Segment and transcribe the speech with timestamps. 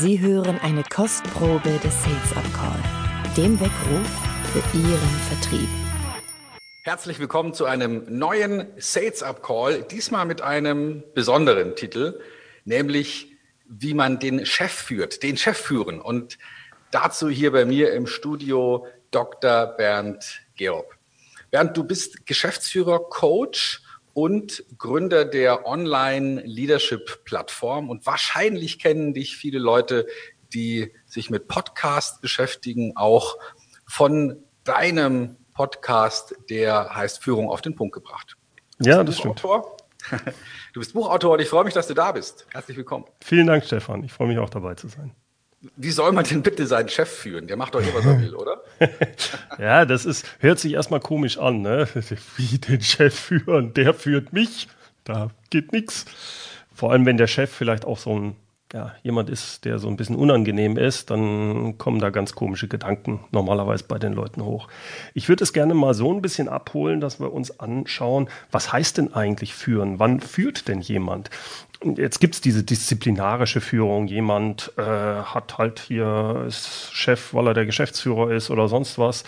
[0.00, 2.82] Sie hören eine Kostprobe des Sales Up Call,
[3.36, 4.08] dem Weckruf
[4.52, 5.68] für Ihren Vertrieb.
[6.82, 12.20] Herzlich willkommen zu einem neuen Sales Up Call, diesmal mit einem besonderen Titel,
[12.64, 13.32] nämlich
[13.66, 16.00] wie man den Chef führt, den Chef führen.
[16.00, 16.38] Und
[16.90, 19.66] dazu hier bei mir im Studio Dr.
[19.66, 20.96] Bernd Gerob.
[21.50, 23.82] Bernd, du bist Geschäftsführer, Coach
[24.14, 27.90] und Gründer der Online-Leadership-Plattform.
[27.90, 30.06] Und wahrscheinlich kennen dich viele Leute,
[30.52, 33.36] die sich mit Podcast beschäftigen, auch
[33.86, 38.36] von deinem Podcast, der heißt Führung auf den Punkt gebracht.
[38.80, 39.42] Ja, das stimmt.
[40.72, 42.44] Du bist Buchautor und ich freue mich, dass du da bist.
[42.50, 43.04] Herzlich willkommen.
[43.22, 44.02] Vielen Dank, Stefan.
[44.02, 45.14] Ich freue mich auch dabei zu sein.
[45.76, 47.46] Wie soll man denn bitte seinen Chef führen?
[47.46, 48.62] Der macht doch immer, was er will, oder?
[49.58, 51.86] ja, das ist, hört sich erstmal komisch an, ne?
[52.36, 53.72] Wie den Chef führen?
[53.74, 54.68] Der führt mich.
[55.04, 56.04] Da geht nichts.
[56.74, 58.36] Vor allem, wenn der Chef vielleicht auch so ein,
[58.72, 63.20] ja, jemand ist, der so ein bisschen unangenehm ist, dann kommen da ganz komische Gedanken
[63.30, 64.68] normalerweise bei den Leuten hoch.
[65.12, 68.98] Ich würde es gerne mal so ein bisschen abholen, dass wir uns anschauen, was heißt
[68.98, 69.98] denn eigentlich führen?
[69.98, 71.30] Wann führt denn jemand?
[71.96, 74.06] jetzt gibt es diese disziplinarische Führung.
[74.06, 79.24] Jemand äh, hat halt hier ist Chef, weil er der Geschäftsführer ist oder sonst was.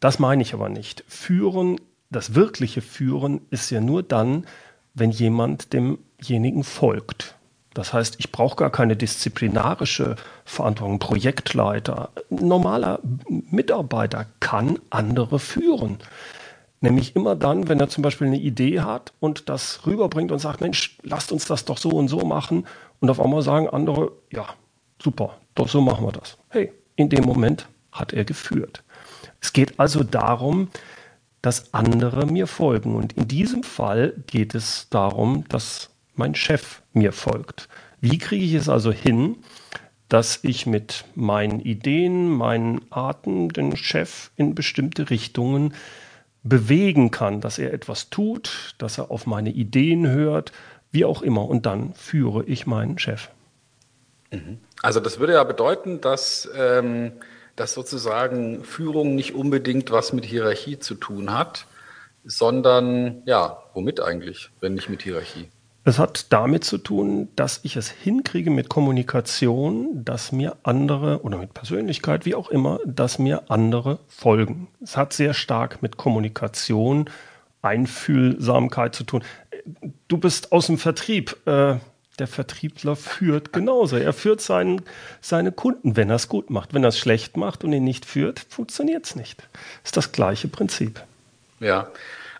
[0.00, 1.04] Das meine ich aber nicht.
[1.06, 4.46] Führen, das wirkliche Führen ist ja nur dann,
[4.94, 7.36] wenn jemand demjenigen folgt.
[7.74, 10.98] Das heißt, ich brauche gar keine disziplinarische Verantwortung.
[10.98, 15.98] Projektleiter, normaler Mitarbeiter kann andere führen.
[16.80, 20.62] Nämlich immer dann, wenn er zum Beispiel eine Idee hat und das rüberbringt und sagt,
[20.62, 22.66] Mensch, lasst uns das doch so und so machen.
[23.00, 24.46] Und auf einmal sagen andere, ja,
[25.00, 26.38] super, doch so machen wir das.
[26.48, 28.82] Hey, in dem Moment hat er geführt.
[29.40, 30.68] Es geht also darum,
[31.42, 32.96] dass andere mir folgen.
[32.96, 35.90] Und in diesem Fall geht es darum, dass
[36.20, 37.68] mein Chef mir folgt.
[38.02, 39.38] Wie kriege ich es also hin,
[40.10, 45.72] dass ich mit meinen Ideen, meinen Arten den Chef in bestimmte Richtungen
[46.42, 50.52] bewegen kann, dass er etwas tut, dass er auf meine Ideen hört,
[50.90, 51.48] wie auch immer.
[51.48, 53.30] Und dann führe ich meinen Chef.
[54.30, 54.58] Mhm.
[54.82, 57.12] Also das würde ja bedeuten, dass, ähm,
[57.56, 61.66] dass sozusagen Führung nicht unbedingt was mit Hierarchie zu tun hat,
[62.24, 65.48] sondern ja, womit eigentlich, wenn nicht mit Hierarchie?
[65.82, 71.38] Es hat damit zu tun, dass ich es hinkriege mit Kommunikation, dass mir andere oder
[71.38, 74.68] mit Persönlichkeit, wie auch immer, dass mir andere folgen.
[74.82, 77.08] Es hat sehr stark mit Kommunikation,
[77.62, 79.24] Einfühlsamkeit zu tun.
[80.08, 81.36] Du bist aus dem Vertrieb.
[81.46, 81.76] Äh,
[82.18, 83.96] der Vertriebler führt genauso.
[83.96, 84.82] Er führt seinen,
[85.22, 86.74] seine Kunden, wenn er es gut macht.
[86.74, 89.42] Wenn er es schlecht macht und ihn nicht führt, funktioniert es nicht.
[89.82, 91.02] Ist das gleiche Prinzip.
[91.60, 91.88] Ja,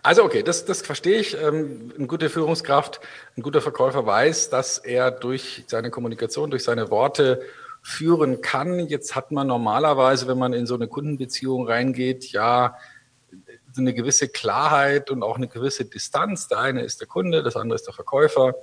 [0.03, 1.37] also okay, das, das verstehe ich.
[1.41, 3.01] Ähm, eine gute Führungskraft,
[3.37, 7.41] ein guter Verkäufer weiß, dass er durch seine Kommunikation, durch seine Worte
[7.81, 8.87] führen kann.
[8.87, 12.75] Jetzt hat man normalerweise, wenn man in so eine Kundenbeziehung reingeht, ja
[13.77, 16.47] eine gewisse Klarheit und auch eine gewisse Distanz.
[16.47, 18.55] Der eine ist der Kunde, das andere ist der Verkäufer.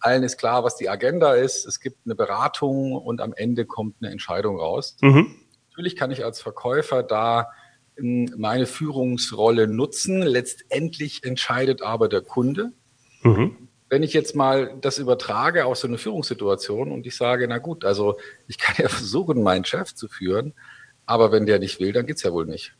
[0.00, 1.66] Allen ist klar, was die Agenda ist.
[1.66, 4.96] Es gibt eine Beratung und am Ende kommt eine Entscheidung raus.
[5.00, 5.34] Mhm.
[5.70, 7.48] Natürlich kann ich als Verkäufer da
[7.96, 10.22] meine Führungsrolle nutzen.
[10.22, 12.72] Letztendlich entscheidet aber der Kunde.
[13.22, 13.56] Mhm.
[13.88, 17.84] Wenn ich jetzt mal das übertrage auf so eine Führungssituation und ich sage, na gut,
[17.84, 18.18] also
[18.48, 20.54] ich kann ja versuchen, meinen Chef zu führen,
[21.06, 22.74] aber wenn der nicht will, dann geht's ja wohl nicht.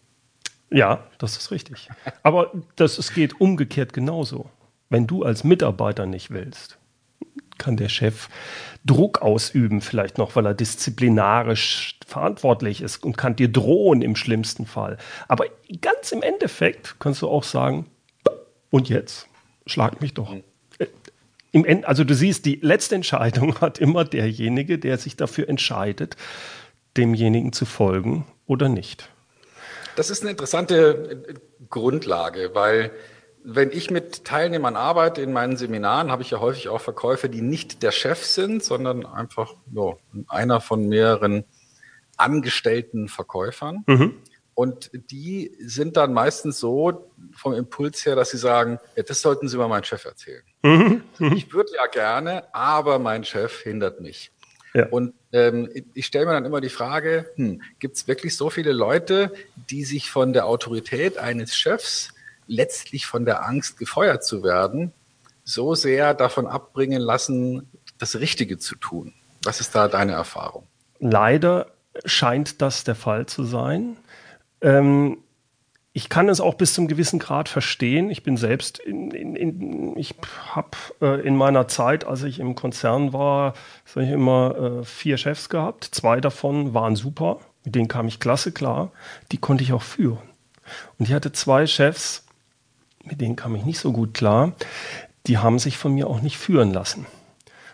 [0.70, 1.88] Ja, das ist richtig.
[2.22, 4.50] Aber das, es geht umgekehrt genauso.
[4.88, 6.78] Wenn du als Mitarbeiter nicht willst,
[7.64, 8.28] kann der Chef
[8.84, 14.66] Druck ausüben, vielleicht noch, weil er disziplinarisch verantwortlich ist und kann dir drohen im schlimmsten
[14.66, 14.98] Fall.
[15.26, 15.46] Aber
[15.80, 17.86] ganz im Endeffekt kannst du auch sagen,
[18.70, 19.28] und jetzt
[19.66, 20.32] schlag mich doch.
[20.32, 20.44] Mhm.
[21.52, 26.16] Im End, also du siehst, die letzte Entscheidung hat immer derjenige, der sich dafür entscheidet,
[26.96, 29.08] demjenigen zu folgen oder nicht.
[29.96, 31.22] Das ist eine interessante
[31.70, 32.90] Grundlage, weil
[33.46, 37.42] wenn ich mit Teilnehmern arbeite in meinen Seminaren, habe ich ja häufig auch Verkäufer, die
[37.42, 39.92] nicht der Chef sind, sondern einfach ja,
[40.28, 41.44] einer von mehreren
[42.16, 43.84] angestellten Verkäufern.
[43.86, 44.14] Mhm.
[44.54, 49.48] Und die sind dann meistens so vom Impuls her, dass sie sagen, ja, das sollten
[49.48, 50.42] Sie mal meinem Chef erzählen.
[50.62, 51.02] Mhm.
[51.18, 51.32] mhm.
[51.32, 54.30] Ich würde ja gerne, aber mein Chef hindert mich.
[54.72, 54.86] Ja.
[54.88, 58.72] Und ähm, ich stelle mir dann immer die Frage, hm, gibt es wirklich so viele
[58.72, 59.32] Leute,
[59.70, 62.13] die sich von der Autorität eines Chefs
[62.46, 64.92] letztlich von der Angst, gefeuert zu werden,
[65.44, 67.68] so sehr davon abbringen lassen,
[67.98, 69.12] das Richtige zu tun.
[69.44, 70.66] Was ist da deine Erfahrung?
[71.00, 71.66] Leider
[72.04, 73.96] scheint das der Fall zu sein.
[74.60, 75.18] Ähm,
[75.96, 78.10] ich kann es auch bis zum gewissen Grad verstehen.
[78.10, 80.16] Ich bin selbst in, in, in ich
[80.50, 80.70] habe
[81.00, 83.54] äh, in meiner Zeit, als ich im Konzern war,
[83.84, 85.84] sag ich immer äh, vier Chefs gehabt.
[85.84, 88.90] Zwei davon waren super, mit denen kam ich klasse klar.
[89.30, 90.18] Die konnte ich auch führen.
[90.98, 92.23] Und ich hatte zwei Chefs,
[93.04, 94.52] mit denen kam ich nicht so gut klar.
[95.26, 97.06] Die haben sich von mir auch nicht führen lassen.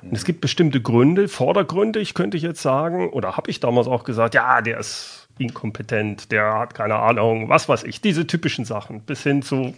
[0.02, 4.04] Und es gibt bestimmte Gründe, Vordergründe, ich könnte jetzt sagen, oder habe ich damals auch
[4.04, 9.00] gesagt, ja, der ist inkompetent, der hat keine Ahnung, was weiß ich, diese typischen Sachen,
[9.00, 9.74] bis hin zu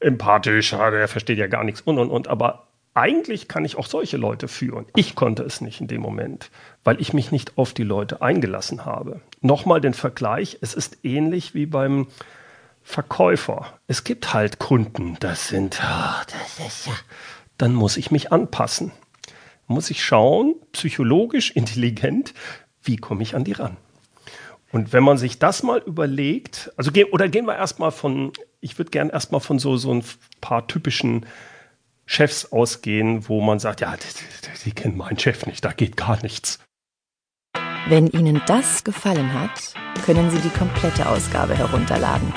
[0.00, 2.28] empathisch, der versteht ja gar nichts und und und.
[2.28, 4.86] Aber eigentlich kann ich auch solche Leute führen.
[4.96, 6.50] Ich konnte es nicht in dem Moment,
[6.84, 9.20] weil ich mich nicht auf die Leute eingelassen habe.
[9.40, 12.08] Nochmal den Vergleich, es ist ähnlich wie beim
[12.88, 13.78] Verkäufer.
[13.86, 16.22] Es gibt halt Kunden, das sind, ja,
[17.58, 18.92] dann muss ich mich anpassen.
[19.66, 22.32] Muss ich schauen, psychologisch intelligent,
[22.82, 23.76] wie komme ich an die ran?
[24.72, 28.32] Und wenn man sich das mal überlegt, also gehen, oder gehen wir erstmal von,
[28.62, 30.02] ich würde gerne erstmal von so, so ein
[30.40, 31.26] paar typischen
[32.06, 36.22] Chefs ausgehen, wo man sagt, ja, die, die kennen meinen Chef nicht, da geht gar
[36.22, 36.58] nichts.
[37.86, 39.74] Wenn Ihnen das gefallen hat,
[40.06, 42.32] können Sie die komplette Ausgabe herunterladen